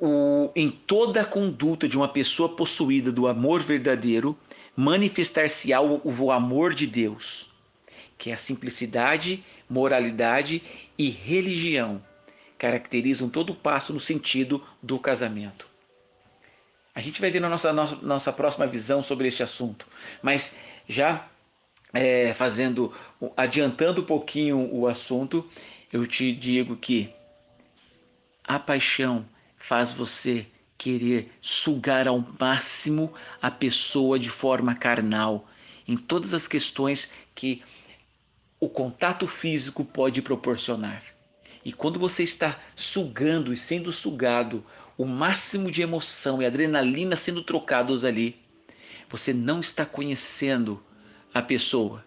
O, 0.00 0.50
em 0.56 0.72
toda 0.72 1.20
a 1.20 1.24
conduta 1.24 1.86
de 1.86 1.96
uma 1.96 2.08
pessoa 2.08 2.48
possuída 2.48 3.12
do 3.12 3.28
amor 3.28 3.62
verdadeiro, 3.62 4.36
manifestar-se-á 4.74 5.80
o, 5.80 6.00
o 6.04 6.32
amor 6.32 6.74
de 6.74 6.88
Deus 6.88 7.52
que 8.18 8.30
é 8.30 8.34
a 8.34 8.36
simplicidade, 8.36 9.44
moralidade 9.68 10.62
e 10.96 11.10
religião 11.10 12.00
caracterizam 12.56 13.28
todo 13.28 13.50
o 13.50 13.56
passo 13.56 13.92
no 13.92 13.98
sentido 13.98 14.62
do 14.80 14.96
casamento. 14.96 15.71
A 16.94 17.00
gente 17.00 17.20
vai 17.20 17.30
ver 17.30 17.40
na 17.40 17.48
nossa, 17.48 17.72
nossa, 17.72 17.96
nossa 17.96 18.32
próxima 18.32 18.66
visão 18.66 19.02
sobre 19.02 19.28
este 19.28 19.42
assunto, 19.42 19.86
mas 20.22 20.56
já 20.88 21.26
é, 21.92 22.34
fazendo, 22.34 22.92
adiantando 23.36 24.02
um 24.02 24.04
pouquinho 24.04 24.74
o 24.74 24.86
assunto, 24.86 25.48
eu 25.92 26.06
te 26.06 26.32
digo 26.32 26.76
que 26.76 27.10
a 28.44 28.58
paixão 28.58 29.26
faz 29.56 29.94
você 29.94 30.46
querer 30.76 31.30
sugar 31.40 32.08
ao 32.08 32.26
máximo 32.38 33.14
a 33.40 33.50
pessoa 33.50 34.18
de 34.18 34.28
forma 34.28 34.74
carnal 34.74 35.48
em 35.86 35.96
todas 35.96 36.34
as 36.34 36.48
questões 36.48 37.10
que 37.34 37.62
o 38.58 38.68
contato 38.68 39.26
físico 39.26 39.84
pode 39.84 40.20
proporcionar. 40.22 41.02
E 41.64 41.72
quando 41.72 41.98
você 42.00 42.24
está 42.24 42.58
sugando 42.74 43.52
e 43.52 43.56
sendo 43.56 43.92
sugado 43.92 44.64
o 44.96 45.04
máximo 45.04 45.70
de 45.70 45.82
emoção 45.82 46.42
e 46.42 46.46
adrenalina 46.46 47.16
sendo 47.16 47.42
trocados 47.42 48.04
ali, 48.04 48.36
você 49.08 49.32
não 49.32 49.60
está 49.60 49.84
conhecendo 49.84 50.82
a 51.32 51.42
pessoa. 51.42 52.04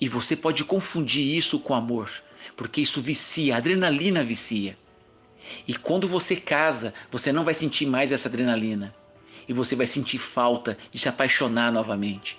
E 0.00 0.08
você 0.08 0.34
pode 0.34 0.64
confundir 0.64 1.36
isso 1.36 1.58
com 1.58 1.74
amor, 1.74 2.10
porque 2.56 2.80
isso 2.80 3.00
vicia, 3.00 3.54
a 3.54 3.58
adrenalina 3.58 4.24
vicia. 4.24 4.78
E 5.66 5.74
quando 5.74 6.08
você 6.08 6.36
casa, 6.36 6.94
você 7.10 7.32
não 7.32 7.44
vai 7.44 7.54
sentir 7.54 7.86
mais 7.86 8.12
essa 8.12 8.28
adrenalina. 8.28 8.94
E 9.48 9.52
você 9.52 9.74
vai 9.74 9.86
sentir 9.86 10.18
falta 10.18 10.78
de 10.92 10.98
se 10.98 11.08
apaixonar 11.08 11.72
novamente. 11.72 12.38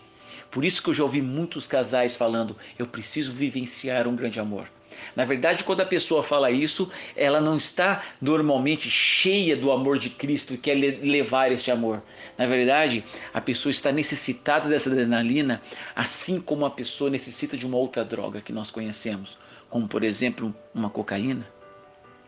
Por 0.50 0.66
isso 0.66 0.82
que 0.82 0.90
eu 0.90 0.94
já 0.94 1.04
ouvi 1.04 1.22
muitos 1.22 1.68
casais 1.68 2.16
falando: 2.16 2.58
eu 2.80 2.88
preciso 2.88 3.34
vivenciar 3.34 4.08
um 4.08 4.16
grande 4.16 4.40
amor. 4.40 4.70
Na 5.16 5.26
verdade, 5.26 5.64
quando 5.64 5.82
a 5.82 5.86
pessoa 5.86 6.24
fala 6.24 6.52
isso, 6.52 6.92
ela 7.16 7.42
não 7.42 7.58
está 7.58 8.04
normalmente 8.22 8.90
cheia 8.90 9.56
do 9.56 9.72
amor 9.72 9.98
de 9.98 10.10
Cristo 10.10 10.54
e 10.54 10.58
quer 10.58 10.76
levar 10.76 11.52
este 11.52 11.72
amor. 11.72 12.02
Na 12.38 12.46
verdade, 12.46 13.04
a 13.34 13.42
pessoa 13.42 13.72
está 13.72 13.92
necessitada 13.92 14.70
dessa 14.70 14.90
adrenalina, 14.90 15.62
assim 15.96 16.40
como 16.40 16.66
a 16.66 16.70
pessoa 16.70 17.10
necessita 17.10 17.58
de 17.58 17.66
uma 17.66 17.78
outra 17.78 18.04
droga 18.04 18.42
que 18.42 18.54
nós 18.54 18.72
conhecemos, 18.72 19.38
como 19.70 19.88
por 19.88 20.04
exemplo 20.04 20.56
uma 20.74 20.90
cocaína. 20.90 21.48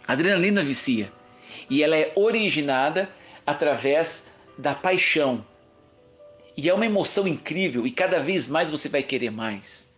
A 0.07 0.13
adrenalina 0.13 0.61
vicia 0.61 1.11
e 1.69 1.83
ela 1.83 1.95
é 1.95 2.11
originada 2.15 3.09
através 3.45 4.27
da 4.57 4.73
paixão, 4.75 5.45
e 6.55 6.69
é 6.69 6.73
uma 6.73 6.85
emoção 6.85 7.27
incrível 7.27 7.85
e 7.85 7.91
cada 7.91 8.19
vez 8.19 8.47
mais 8.47 8.69
você 8.69 8.87
vai 8.87 9.01
querer 9.01 9.31
mais. 9.31 9.89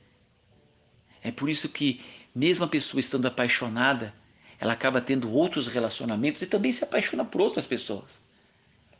É 1.22 1.31
por 1.31 1.50
isso 1.50 1.67
que, 1.67 2.01
mesmo 2.36 2.65
a 2.65 2.68
pessoa 2.68 3.00
estando 3.00 3.25
apaixonada, 3.25 4.13
ela 4.60 4.74
acaba 4.74 5.00
tendo 5.00 5.32
outros 5.32 5.68
relacionamentos 5.68 6.42
e 6.42 6.46
também 6.46 6.72
se 6.72 6.84
apaixona 6.84 7.24
por 7.24 7.39
outras 7.39 7.65
pessoas. 7.65 8.20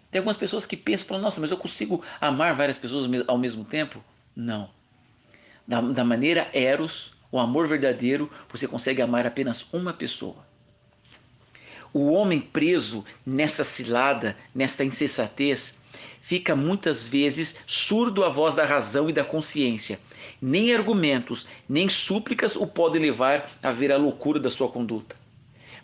Tem 0.10 0.20
algumas 0.20 0.38
pessoas 0.38 0.65
que 0.65 0.77
pensam, 0.77 1.08
falam, 1.08 1.24
nossa, 1.24 1.42
mas 1.42 1.51
eu 1.51 1.58
consigo 1.58 2.01
amar 2.22 2.56
várias 2.56 2.77
pessoas 2.77 3.10
ao 3.27 3.38
mesmo 3.38 3.65
tempo? 3.65 4.01
Não. 4.34 4.70
Da, 5.68 5.82
da 5.82 6.06
maneira 6.06 6.50
Eros, 6.54 7.13
o 7.32 7.38
amor 7.38 7.68
verdadeiro, 7.68 8.32
você 8.50 8.68
consegue 8.68 9.01
amar 9.01 9.25
apenas 9.25 9.65
uma 9.74 9.92
pessoa. 9.92 10.46
O 11.92 12.12
homem 12.12 12.39
preso 12.39 13.04
nessa 13.25 13.63
cilada, 13.63 14.38
nesta 14.54 14.86
insensatez, 14.86 15.74
fica 16.20 16.56
muitas 16.56 17.08
vezes 17.08 17.56
surdo 17.65 18.24
à 18.24 18.30
voz 18.30 18.56
da 18.56 18.65
razão 18.65 19.10
e 19.10 19.13
da 19.13 19.24
consciência. 19.24 20.00
Nem 20.42 20.74
argumentos, 20.74 21.48
nem 21.68 21.89
súplicas 21.89 22.56
o 22.56 22.68
podem 22.68 23.01
levar 23.01 23.51
a 23.62 23.72
ver 23.72 23.92
a 23.92 23.98
loucura 23.98 24.39
da 24.39 24.50
sua 24.50 24.70
conduta. 24.70 25.15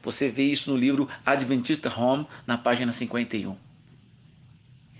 Você 0.03 0.29
vê 0.29 0.43
isso 0.43 0.71
no 0.71 0.77
livro 0.77 1.07
Adventista 1.25 1.93
Home, 1.95 2.25
na 2.45 2.57
página 2.57 2.91
51. 2.91 3.55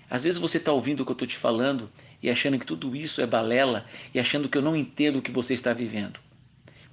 Às 0.08 0.22
vezes 0.22 0.38
você 0.38 0.58
está 0.58 0.72
ouvindo 0.72 1.00
o 1.00 1.04
que 1.04 1.10
eu 1.10 1.14
estou 1.14 1.26
te 1.26 1.36
falando 1.36 1.90
e 2.22 2.30
achando 2.30 2.58
que 2.58 2.66
tudo 2.66 2.94
isso 2.94 3.20
é 3.20 3.26
balela 3.26 3.86
e 4.14 4.20
achando 4.20 4.48
que 4.48 4.58
eu 4.58 4.62
não 4.62 4.76
entendo 4.76 5.18
o 5.18 5.22
que 5.22 5.30
você 5.30 5.54
está 5.54 5.72
vivendo. 5.72 6.20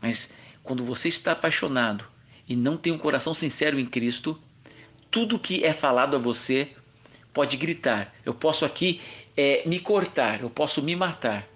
Mas 0.02 0.32
quando 0.64 0.84
você 0.84 1.10
está 1.10 1.34
apaixonado 1.34 2.06
e 2.48 2.56
não 2.56 2.78
tem 2.78 2.94
um 2.94 2.98
coração 2.98 3.34
sincero 3.34 3.80
em 3.80 3.86
Cristo, 3.86 4.40
tudo 5.12 5.40
que 5.40 5.64
é 5.66 5.74
falado 5.74 6.16
a 6.16 6.20
você 6.20 6.70
pode 7.34 7.58
gritar. 7.58 8.14
Eu 8.26 8.34
posso 8.34 8.66
aqui 8.66 9.02
é, 9.36 9.68
me 9.68 9.80
cortar, 9.80 10.42
eu 10.42 10.50
posso 10.50 10.82
me 10.82 10.96
matar. 10.96 11.48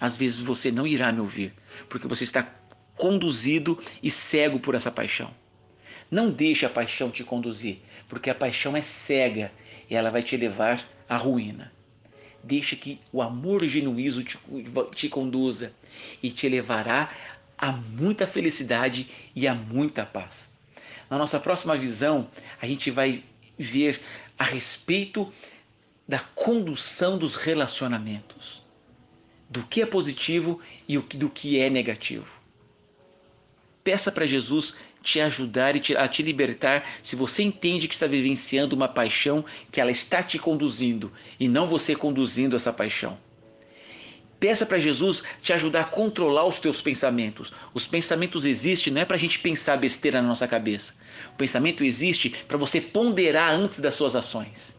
Às 0.00 0.16
vezes 0.16 0.40
você 0.40 0.72
não 0.72 0.86
irá 0.86 1.12
me 1.12 1.20
ouvir, 1.20 1.52
porque 1.88 2.08
você 2.08 2.24
está 2.24 2.42
conduzido 2.96 3.78
e 4.02 4.10
cego 4.10 4.58
por 4.58 4.74
essa 4.74 4.90
paixão. 4.90 5.30
Não 6.10 6.30
deixe 6.30 6.66
a 6.66 6.70
paixão 6.70 7.10
te 7.10 7.22
conduzir, 7.22 7.78
porque 8.08 8.30
a 8.30 8.34
paixão 8.34 8.76
é 8.76 8.80
cega 8.80 9.52
e 9.88 9.94
ela 9.94 10.10
vai 10.10 10.22
te 10.22 10.36
levar 10.36 10.84
à 11.08 11.16
ruína. 11.16 11.72
Deixa 12.42 12.74
que 12.74 12.98
o 13.12 13.20
amor 13.20 13.64
genuíno 13.66 14.24
te, 14.24 14.38
te 14.94 15.08
conduza 15.08 15.72
e 16.22 16.30
te 16.30 16.48
levará 16.48 17.10
a 17.56 17.70
muita 17.70 18.26
felicidade 18.26 19.08
e 19.36 19.46
a 19.46 19.54
muita 19.54 20.06
paz. 20.06 20.50
Na 21.10 21.18
nossa 21.18 21.38
próxima 21.38 21.76
visão, 21.76 22.30
a 22.60 22.66
gente 22.66 22.90
vai 22.90 23.22
ver 23.58 24.00
a 24.38 24.44
respeito 24.44 25.30
da 26.08 26.18
condução 26.18 27.18
dos 27.18 27.36
relacionamentos, 27.36 28.62
do 29.50 29.64
que 29.64 29.82
é 29.82 29.86
positivo 29.86 30.60
e 30.88 30.96
do 30.96 31.28
que 31.28 31.58
é 31.58 31.68
negativo. 31.68 32.26
Peça 33.82 34.12
para 34.12 34.24
Jesus 34.24 34.76
te 35.02 35.20
ajudar 35.20 35.74
e 35.74 35.80
te, 35.80 35.96
a 35.96 36.06
te 36.06 36.22
libertar 36.22 36.84
se 37.02 37.16
você 37.16 37.42
entende 37.42 37.88
que 37.88 37.94
está 37.94 38.06
vivenciando 38.06 38.76
uma 38.76 38.86
paixão 38.86 39.44
que 39.72 39.80
ela 39.80 39.90
está 39.90 40.22
te 40.22 40.38
conduzindo 40.38 41.10
e 41.38 41.48
não 41.48 41.66
você 41.66 41.96
conduzindo 41.96 42.54
essa 42.54 42.72
paixão. 42.72 43.18
Peça 44.38 44.64
para 44.64 44.78
Jesus 44.78 45.22
te 45.42 45.52
ajudar 45.52 45.80
a 45.80 45.84
controlar 45.84 46.46
os 46.46 46.58
teus 46.58 46.80
pensamentos. 46.80 47.52
Os 47.74 47.86
pensamentos 47.86 48.46
existem 48.46 48.92
não 48.92 49.02
é 49.02 49.04
para 49.04 49.16
a 49.16 49.20
gente 49.20 49.38
pensar 49.38 49.76
besteira 49.76 50.22
na 50.22 50.28
nossa 50.28 50.48
cabeça. 50.48 50.94
O 51.34 51.36
pensamento 51.36 51.84
existe 51.84 52.30
para 52.48 52.56
você 52.56 52.80
ponderar 52.80 53.52
antes 53.52 53.80
das 53.80 53.94
suas 53.94 54.16
ações. 54.16 54.78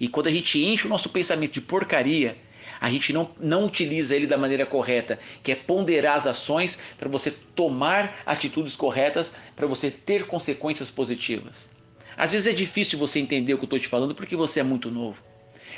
E 0.00 0.08
quando 0.08 0.26
a 0.26 0.32
gente 0.32 0.58
enche 0.58 0.86
o 0.86 0.90
nosso 0.90 1.10
pensamento 1.10 1.52
de 1.52 1.60
porcaria, 1.60 2.36
a 2.82 2.90
gente 2.90 3.12
não, 3.12 3.30
não 3.38 3.66
utiliza 3.66 4.16
ele 4.16 4.26
da 4.26 4.36
maneira 4.36 4.66
correta, 4.66 5.16
que 5.40 5.52
é 5.52 5.54
ponderar 5.54 6.16
as 6.16 6.26
ações 6.26 6.80
para 6.98 7.08
você 7.08 7.30
tomar 7.30 8.20
atitudes 8.26 8.74
corretas, 8.74 9.32
para 9.54 9.68
você 9.68 9.88
ter 9.88 10.26
consequências 10.26 10.90
positivas. 10.90 11.70
Às 12.16 12.32
vezes 12.32 12.48
é 12.48 12.52
difícil 12.52 12.98
você 12.98 13.20
entender 13.20 13.54
o 13.54 13.56
que 13.58 13.62
eu 13.62 13.66
estou 13.66 13.78
te 13.78 13.86
falando 13.86 14.16
porque 14.16 14.34
você 14.34 14.58
é 14.58 14.64
muito 14.64 14.90
novo. 14.90 15.22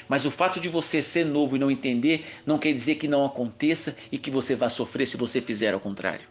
Mas 0.09 0.25
o 0.25 0.31
fato 0.31 0.59
de 0.59 0.71
você 0.71 1.03
ser 1.03 1.27
novo 1.27 1.57
e 1.57 1.59
não 1.59 1.71
entender 1.71 2.25
não 2.47 2.57
quer 2.57 2.73
dizer 2.73 2.95
que 2.95 3.07
não 3.07 3.27
aconteça 3.27 3.95
e 4.11 4.17
que 4.17 4.31
você 4.31 4.55
vá 4.55 4.71
sofrer 4.71 5.07
se 5.07 5.19
você 5.19 5.43
fizer 5.43 5.75
ao 5.75 5.81
contrário. 5.81 6.27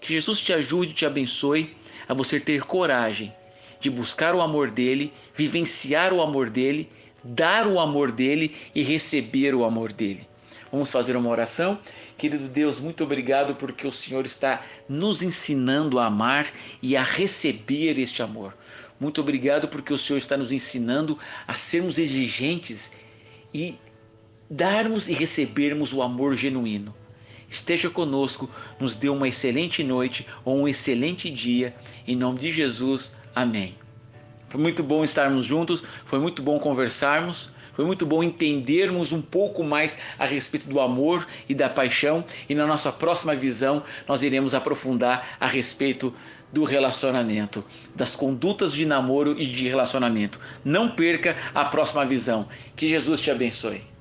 Que 0.00 0.12
Jesus 0.12 0.38
te 0.40 0.52
ajude 0.52 0.92
e 0.92 0.94
te 0.94 1.06
abençoe 1.06 1.76
a 2.08 2.14
você 2.14 2.38
ter 2.38 2.62
coragem 2.62 3.34
de 3.80 3.90
buscar 3.90 4.32
o 4.32 4.40
amor 4.40 4.70
dele, 4.70 5.12
vivenciar 5.34 6.12
o 6.12 6.22
amor 6.22 6.50
dele 6.50 6.88
dar 7.22 7.66
o 7.66 7.80
amor 7.80 8.10
dele 8.10 8.54
e 8.74 8.82
receber 8.82 9.54
o 9.54 9.64
amor 9.64 9.92
dele. 9.92 10.26
Vamos 10.70 10.90
fazer 10.90 11.16
uma 11.16 11.30
oração? 11.30 11.78
Querido 12.16 12.48
Deus, 12.48 12.78
muito 12.78 13.02
obrigado 13.02 13.54
porque 13.54 13.86
o 13.86 13.92
Senhor 13.92 14.26
está 14.26 14.62
nos 14.88 15.22
ensinando 15.22 15.98
a 15.98 16.06
amar 16.06 16.52
e 16.82 16.96
a 16.96 17.02
receber 17.02 17.98
este 17.98 18.22
amor. 18.22 18.54
Muito 19.00 19.20
obrigado 19.20 19.68
porque 19.68 19.92
o 19.92 19.98
Senhor 19.98 20.18
está 20.18 20.36
nos 20.36 20.52
ensinando 20.52 21.18
a 21.46 21.54
sermos 21.54 21.98
exigentes 21.98 22.90
e 23.54 23.76
darmos 24.50 25.08
e 25.08 25.12
recebermos 25.12 25.92
o 25.92 26.02
amor 26.02 26.34
genuíno. 26.34 26.94
Esteja 27.48 27.88
conosco, 27.88 28.50
nos 28.78 28.94
dê 28.94 29.08
uma 29.08 29.28
excelente 29.28 29.82
noite 29.82 30.26
ou 30.44 30.58
um 30.58 30.68
excelente 30.68 31.30
dia. 31.30 31.74
Em 32.06 32.14
nome 32.14 32.40
de 32.40 32.52
Jesus, 32.52 33.10
amém. 33.34 33.74
Foi 34.48 34.60
muito 34.60 34.82
bom 34.82 35.04
estarmos 35.04 35.44
juntos, 35.44 35.82
foi 36.06 36.18
muito 36.18 36.42
bom 36.42 36.58
conversarmos, 36.58 37.50
foi 37.74 37.84
muito 37.84 38.04
bom 38.04 38.22
entendermos 38.22 39.12
um 39.12 39.22
pouco 39.22 39.62
mais 39.62 39.98
a 40.18 40.24
respeito 40.24 40.68
do 40.68 40.80
amor 40.80 41.26
e 41.48 41.54
da 41.54 41.68
paixão. 41.68 42.24
E 42.48 42.54
na 42.54 42.66
nossa 42.66 42.90
próxima 42.90 43.36
visão, 43.36 43.84
nós 44.08 44.22
iremos 44.22 44.54
aprofundar 44.54 45.36
a 45.38 45.46
respeito 45.46 46.12
do 46.52 46.64
relacionamento, 46.64 47.64
das 47.94 48.16
condutas 48.16 48.72
de 48.72 48.84
namoro 48.84 49.38
e 49.38 49.46
de 49.46 49.68
relacionamento. 49.68 50.40
Não 50.64 50.90
perca 50.90 51.36
a 51.54 51.66
próxima 51.66 52.04
visão. 52.04 52.48
Que 52.74 52.88
Jesus 52.88 53.20
te 53.20 53.30
abençoe. 53.30 53.97